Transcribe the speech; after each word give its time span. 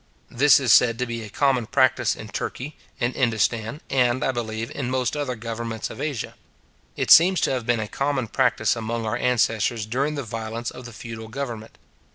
This 0.31 0.59
is 0.59 0.73
said 0.73 0.97
to 0.97 1.05
be 1.05 1.21
a 1.21 1.29
common 1.29 1.67
practice 1.67 2.15
in 2.15 2.29
Turkey, 2.29 2.75
in 2.99 3.13
Indostan, 3.13 3.81
and, 3.87 4.23
I 4.25 4.31
believe, 4.31 4.71
in 4.71 4.89
most 4.89 5.15
other 5.15 5.35
governments 5.35 5.91
of 5.91 6.01
Asia. 6.01 6.33
It 6.95 7.11
seems 7.11 7.39
to 7.41 7.51
have 7.51 7.67
been 7.67 7.79
a 7.79 7.87
common 7.87 8.27
practice 8.27 8.75
among 8.75 9.05
our 9.05 9.17
ancestors 9.17 9.85
during 9.85 10.15
the 10.15 10.23
violence 10.23 10.71
of 10.71 10.85
the 10.85 10.91
feudal 10.93 11.27
government. 11.27 11.77